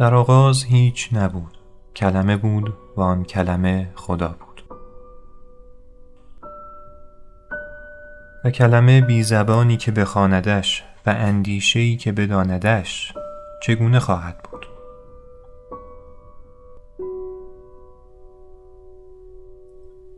[0.00, 1.58] در آغاز هیچ نبود.
[1.96, 4.62] کلمه بود و آن کلمه خدا بود.
[8.44, 13.14] و کلمه بی زبانی که بخواندش و اندیشه‌ای که بداندش
[13.62, 14.66] چگونه خواهد بود؟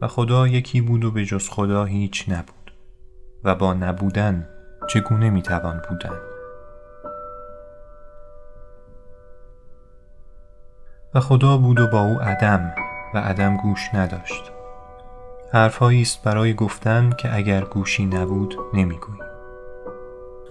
[0.03, 2.73] و خدا یکی بود و به جز خدا هیچ نبود.
[3.45, 4.49] و با نبودن
[4.89, 6.32] چگونه می‌توان بودن؟
[11.15, 12.73] و خدا بود و با او عدم
[13.15, 14.53] و عدم گوش نداشت.
[15.53, 19.19] حرفهایی است برای گفتن که اگر گوشی نبود نمی‌گویی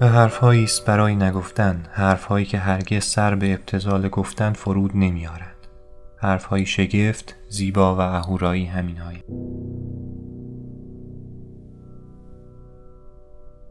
[0.01, 5.67] و حرفهایی است برای نگفتن حرفهایی که هرگز سر به ابتزال گفتن فرود نمیارند
[6.17, 9.23] حرفهایی شگفت زیبا و اهورایی همینهایی.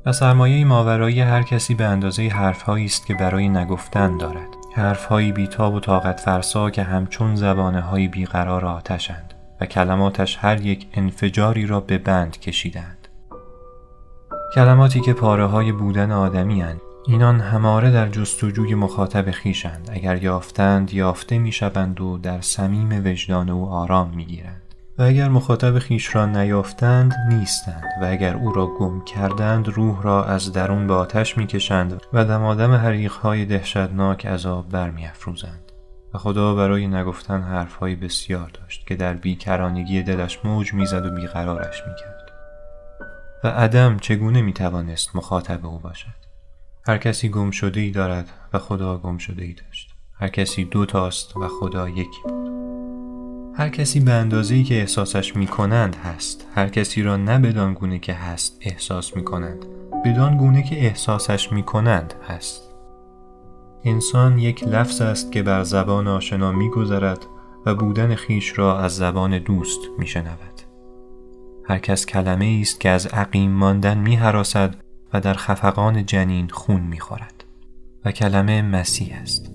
[0.06, 4.59] و سرمایه ماورایی هر کسی به اندازه حرفهایی است که برای نگفتن دارد.
[4.74, 10.86] حرفهایی بیتاب و طاقت فرسا که همچون زبانه های بیقرار آتشند و کلماتش هر یک
[10.94, 13.08] انفجاری را به بند کشیدند
[14.54, 16.80] کلماتی که پاره های بودن آدمی هند.
[17.06, 23.68] اینان هماره در جستجوی مخاطب خیشند اگر یافتند یافته می‌شوند و در صمیم وجدان او
[23.68, 24.69] آرام می‌گیرند
[25.00, 27.84] و اگر مخاطب خیش را نیافتند نیستند.
[28.02, 32.74] و اگر او را گم کردند روح را از درون به آتش می‌کشند و دمادم
[32.74, 35.72] حریقهای دهشتناک عذاب برمیافروزند.
[36.14, 41.82] و خدا برای نگفتن حرفهایی بسیار داشت که در بیکرانگی دلش موج می‌زد و بیقرارش
[41.88, 42.30] می‌کرد.
[43.44, 46.20] و عدم چگونه می‌توانست مخاطب او باشد؟
[46.86, 49.94] هر کسی گم شده ای دارد و خدا گم شده ای داشت.
[50.20, 52.22] هر کسی دو تاست و خدا یکی.
[52.24, 52.39] بود
[53.60, 57.74] هر کسی به اندازه ای که احساسش می کنند هست هر کسی را نه بدان
[57.74, 59.66] گونه که هست احساس می کنند
[60.04, 62.62] بدان گونه که احساسش می کنند هست
[63.84, 67.26] انسان یک لفظ است که بر زبان آشنا می گذرد
[67.66, 70.60] و بودن خیش را از زبان دوست می شنود.
[71.64, 74.76] هر کس کلمه است که از عقیم ماندن می حراسد
[75.12, 77.44] و در خفقان جنین خون می خورد
[78.04, 79.49] و کلمه مسیح است.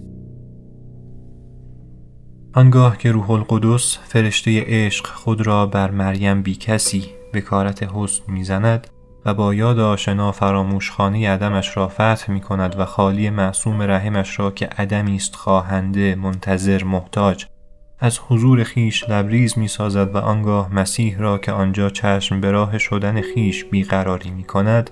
[2.55, 8.23] آنگاه که روح القدس فرشته عشق خود را بر مریم بی کسی به کارت حسن
[8.27, 8.88] می‌زند
[9.25, 14.39] و با یاد آشنا فراموش خانه عدمش را فتح می کند و خالی معصوم رحمش
[14.39, 17.45] را که عدمی است خواهنده منتظر محتاج
[17.99, 22.77] از حضور خیش لبریز می سازد و آنگاه مسیح را که آنجا چشم به راه
[22.77, 24.89] شدن خیش بیقراری می کند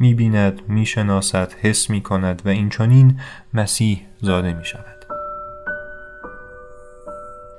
[0.00, 3.20] می بیند می شناسد حس می کند و این چنین
[3.54, 4.95] مسیح زاده می شود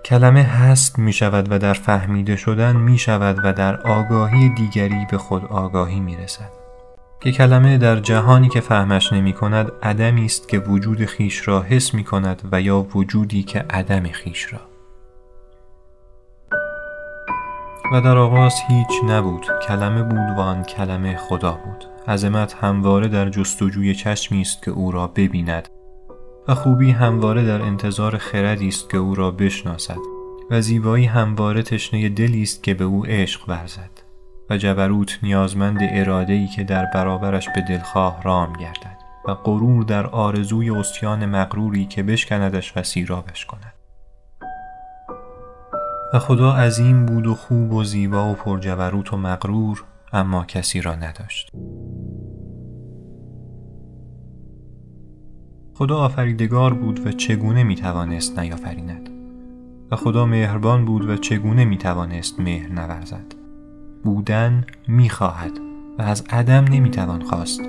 [0.07, 5.17] کلمه هست می شود و در فهمیده شدن می شود و در آگاهی دیگری به
[5.17, 6.49] خود آگاهی می رسد.
[7.19, 11.93] که کلمه در جهانی که فهمش نمی کند عدمی است که وجود خیش را حس
[11.93, 14.59] می کند و یا وجودی که عدم خیش را.
[17.93, 19.45] و در آغاز هیچ نبود.
[19.67, 21.85] کلمه بود و آن کلمه خدا بود.
[22.07, 25.69] عظمت همواره در جستجوی چشمی است که او را ببیند.
[26.47, 29.97] و خوبی همواره در انتظار خردی است که او را بشناسد
[30.49, 33.89] و زیبایی همواره تشنه دلی است که به او عشق ورزد
[34.49, 35.81] و جبروت نیازمند
[36.29, 38.97] ای که در برابرش به دلخواه رام گردد
[39.27, 43.73] و غرور در آرزوی استیان مغروری که بشکندش و سیرابش کند.
[46.13, 49.83] و خدا عظیم بود و خوب و زیبا و پرجبروت و مغرور
[50.13, 51.51] اما کسی را نداشت.
[55.77, 59.09] خدا آفریدگار بود و چگونه می توانست نیافریند.
[59.91, 63.35] و خدا مهربان بود و چگونه می توانست مهر نورزد.
[64.03, 65.51] بودن می خواهد
[65.99, 67.61] و از عدم نمی توان خواست.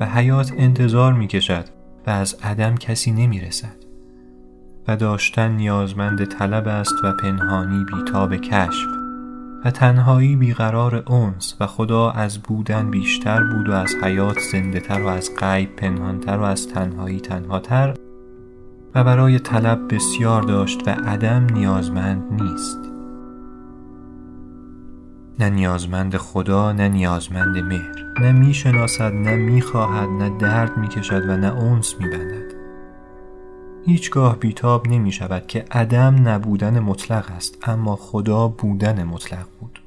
[0.00, 1.64] و حیات انتظار می کشد
[2.06, 3.76] و از عدم کسی نمی رسد
[4.88, 8.97] و داشتن نیازمند طلب است و پنهانی بیتاب کشف.
[9.64, 15.00] و تنهایی بیقرار اونس و خدا از بودن بیشتر بود و از حیات زنده تر
[15.00, 17.94] و از غیب پنهانتر و از تنهایی تنهاتر
[18.94, 22.78] و برای طلب بسیار داشت و عدم نیازمند نیست.
[25.38, 28.04] نه نیازمند خدا نه نیازمند مهر.
[28.20, 32.47] نه می‌شناسد نه می‌خواهد نه درد می‌کشد و نه اونس میبندد.
[33.88, 39.80] هیچگاه بیتاب نمی شود که عدم نبودن مطلق است اما خدا بودن مطلق بود.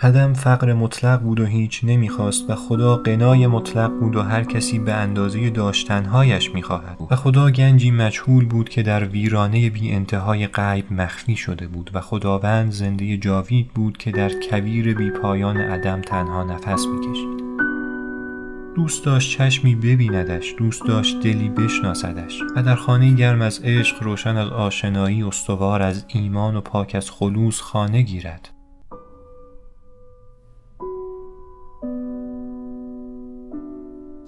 [0.00, 4.78] عدم فقر مطلق بود و هیچ نمی‌خواست و خدا قنای مطلق بود و هر کسی
[4.78, 10.92] به اندازه داشتنهایش می‌خواهد و خدا گنجی مجهول بود که در ویرانه بی انتهای غیب
[10.92, 16.44] مخفی شده بود و خداوند زنده جاوید بود که در کویر بی پایان عدم تنها
[16.44, 17.47] نفس می‌کشید
[18.78, 24.36] دوست داشت چشمی ببیندش دوست داشت دلی بشناسدش و در خانه گرم از عشق روشن
[24.36, 28.50] از آشنایی استوار از ایمان و پاک از خلوص خانه گیرد.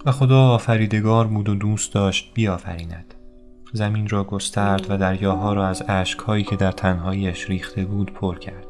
[0.06, 3.14] و خدا آفریدگار بود و دوست داشت بیافریند.
[3.73, 8.69] زمین را گسترد و دریاها را از اشکهایی که در تنهاییش ریخته بود پر کرد.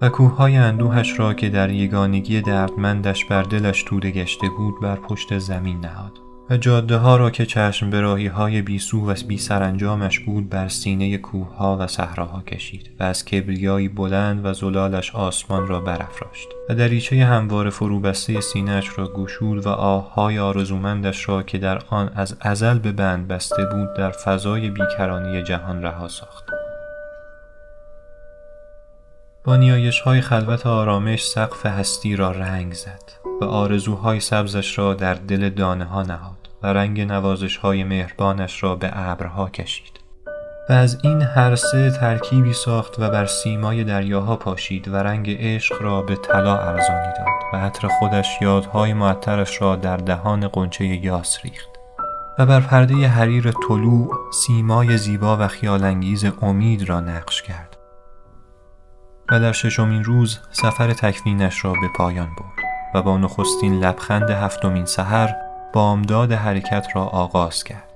[0.00, 5.38] و کوههای اندوهش را که در یگانگی دردمندش بر دلش توده گشته بود بر پشت
[5.38, 6.12] زمین نهاد
[6.50, 11.18] و جاده ها را که چشم براهی های بیسو و بی سرانجامش بود بر سینه
[11.18, 16.74] کوه ها و صحراها کشید و از کبریایی بلند و زلالش آسمان را برافراشت و
[16.74, 22.78] دریچه هموار فروبسته سینهش را گشود و آههای آرزومندش را که در آن از ازل
[22.78, 26.65] به بند بسته بود در فضای بیکرانی جهان رها ساخت.
[29.46, 35.14] با نیایش های خلوت آرامش سقف هستی را رنگ زد و آرزوهای سبزش را در
[35.14, 40.00] دل دانه ها نهاد و رنگ نوازش های مهربانش را به ابرها کشید.
[40.68, 45.82] و از این هر سه ترکیبی ساخت و بر سیمای دریاها پاشید و رنگ عشق
[45.82, 51.38] را به طلا ارزانی داد و عطر خودش یادهای معطرش را در دهان قنچه یاس
[51.44, 51.68] ریخت.
[52.38, 57.75] و بر پرده حریر طلوع سیمای زیبا و خیالانگیز امید را نقش کرد.
[59.30, 64.84] و در ششمین روز سفر تکوینش را به پایان برد و با نخستین لبخند هفتمین
[64.84, 65.34] سحر
[65.72, 67.92] بامداد حرکت را آغاز کرد.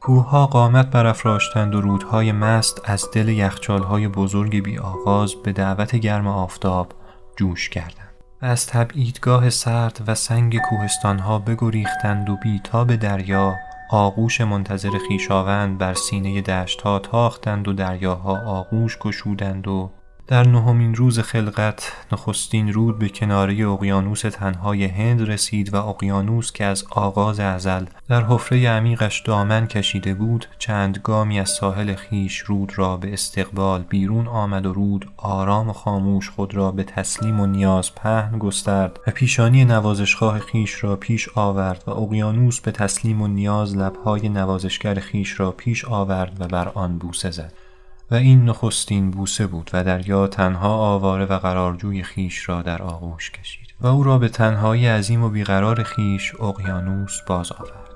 [0.00, 6.26] کوهها قامت برافراشتند و رودهای مست از دل یخچالهای بزرگ بی آغاز به دعوت گرم
[6.26, 6.92] آفتاب
[7.36, 8.08] جوش کردند.
[8.42, 13.54] و از تبعیدگاه سرد و سنگ کوهستانها بگریختند و بیتاب دریا
[13.90, 19.90] آغوش منتظر خیشاوند بر سینه دشت ها تاختند و دریاها آغوش گشودند و
[20.28, 26.64] در نهمین روز خلقت نخستین رود به کناره اقیانوس تنهای هند رسید و اقیانوس که
[26.64, 32.72] از آغاز ازل در حفره عمیقش دامن کشیده بود چند گامی از ساحل خیش رود
[32.76, 37.46] را به استقبال بیرون آمد و رود آرام و خاموش خود را به تسلیم و
[37.46, 43.26] نیاز پهن گسترد و پیشانی نوازشگاه خیش را پیش آورد و اقیانوس به تسلیم و
[43.26, 47.67] نیاز لبهای نوازشگر خیش را پیش آورد و بر آن بوسه زد.
[48.10, 53.30] و این نخستین بوسه بود و دریا تنها آواره و قرارجوی خیش را در آغوش
[53.30, 57.88] کشید و او را به تنهایی عظیم و بیقرار خیش اقیانوس باز آورد.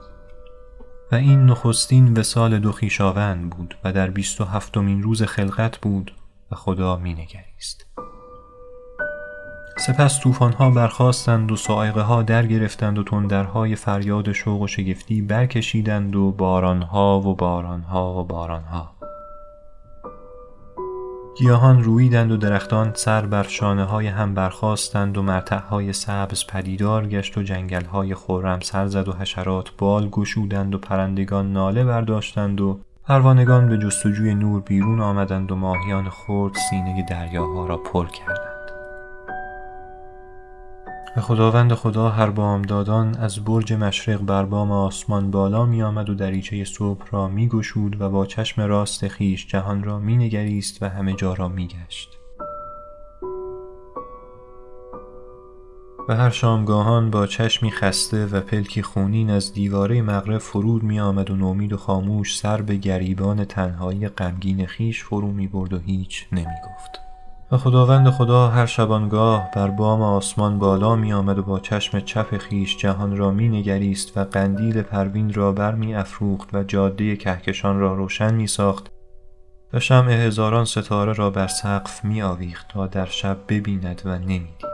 [1.13, 6.15] و این نخستین وسال دو خیشاوند بود و در بیست و هفتمین روز خلقت بود
[6.51, 7.87] و خدا مینگریست.
[9.79, 16.17] سپس طوفانها برخواستند و سائقه ها در گرفتند و تندرهای فریاد شوق و شگفتی برکشیدند
[16.17, 18.92] و بارانها و بارانها و بارانها.
[21.39, 27.39] گیاهان رویدند و درختان سر بر شانه های هم برخواستند و های سبز پدیدار گشت
[27.39, 32.81] و جنگل های خورم سر زد و حشرات بال گشودند و پرندگان ناله برداشتند و
[33.05, 38.52] پروانگان به جستجوی نور بیرون آمدند و ماهیان خرد سینه دریاها را پر کردند.
[41.17, 46.15] و خداوند خدا هر بامدادان از برج مشرق بر بام آسمان بالا می آمد و
[46.15, 50.89] دریچه صبح را می گشود و با چشم راست خیش جهان را می نگریست و
[50.89, 52.19] همه جا را می گشت.
[56.09, 61.31] و هر شامگاهان با چشمی خسته و پلکی خونین از دیواره مغرب فرود می آمد
[61.31, 66.27] و نومید و خاموش سر به گریبان تنهایی غمگین خیش فرو می برد و هیچ
[66.33, 67.12] نمی گفت.
[67.53, 72.39] و خداوند خدا هر شبانگاه بر بام آسمان بالا می آمد و با چشم چپ
[72.39, 77.79] خیش جهان را می نگریست و قندیل پروین را بر می افروخت و جاده کهکشان
[77.79, 78.91] را روشن می ساخت
[79.73, 84.73] و شمع هزاران ستاره را بر سقف می آویخت تا در شب ببیند و نمی‌دید.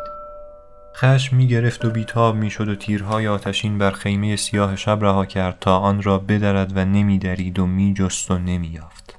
[0.96, 5.26] خشم می گرفت و بیتاب می شد و تیرهای آتشین بر خیمه سیاه شب رها
[5.26, 9.17] کرد تا آن را بدرد و نمی درید و می جست و نمی یافت.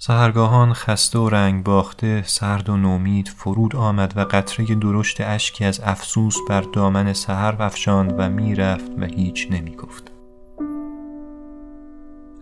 [0.00, 5.80] سهرگاهان خسته و رنگ باخته سرد و نومید فرود آمد و قطره درشت اشکی از
[5.84, 10.12] افسوس بر دامن سهر افشاند و می‌رفت و هیچ نمی گفت.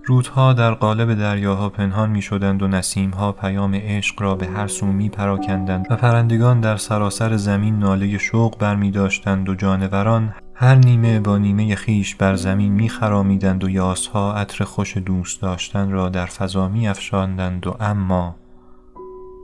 [0.04, 4.86] رودها در قالب دریاها پنهان می شدند و نسیمها پیام عشق را به هر سو
[4.86, 10.74] می پراکندند و پرندگان در سراسر زمین ناله شوق بر می داشتند و جانوران هر
[10.74, 16.08] نیمه با نیمه خیش بر زمین می خرامیدند و یاسها عطر خوش دوست داشتن را
[16.08, 18.36] در فضا می افشاندند و اما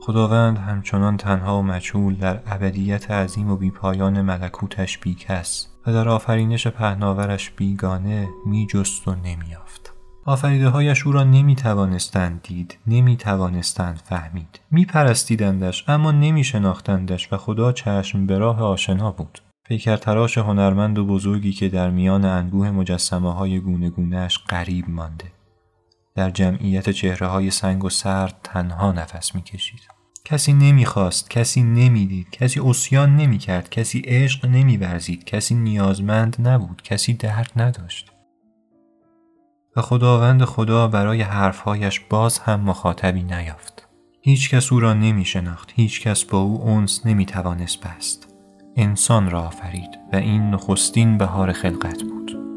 [0.01, 6.67] خداوند همچنان تنها و مچول در ابدیت عظیم و بیپایان ملکوتش بیکس و در آفرینش
[6.67, 9.55] پهناورش بیگانه می جست و نمی
[10.25, 14.59] آفریده هایش او را نمی توانستند دید نمی توانستند فهمید.
[14.71, 19.41] می پرستیدندش اما نمی شناختندش و خدا چشم به راه آشنا بود.
[19.65, 25.31] پیکر تراش هنرمند و بزرگی که در میان انبوه مجسمه های گونه گونهش قریب مانده
[26.15, 29.79] در جمعیت چهره های سنگ و سرد تنها نفس می کشید.
[30.25, 37.51] کسی نمی‌خواست، کسی نمی‌دید، کسی اسیان نمی‌کرد، کسی عشق نمیورزید، کسی نیازمند نبود، کسی درد
[37.55, 38.11] نداشت.
[39.75, 43.87] و خداوند خدا برای حرفهایش باز هم مخاطبی نیافت.
[44.21, 48.32] هیچ کس او را نمی شناخت، هیچ کس با او اونس نمی توانست بست.
[48.75, 52.52] انسان را آفرید و این نخستین بهار خلقت بود.